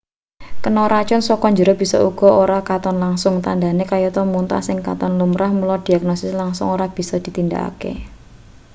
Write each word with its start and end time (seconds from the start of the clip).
kena 0.63 0.83
racun 0.93 1.21
saka 1.27 1.47
njero 1.51 1.73
bisa 1.81 1.97
uga 2.09 2.29
ora 2.43 2.59
katon 2.69 2.97
langsung 3.03 3.35
tandhane 3.45 3.83
kayata 3.91 4.21
mutah 4.31 4.61
sing 4.67 4.77
katon 4.87 5.13
lumrah 5.19 5.51
mula 5.59 5.75
diagnosis 5.87 6.33
langsung 6.41 6.67
ora 6.75 6.85
bisa 6.97 7.15
ditindakake 7.25 7.91